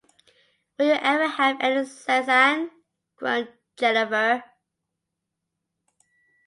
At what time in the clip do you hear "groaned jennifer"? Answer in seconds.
3.17-4.43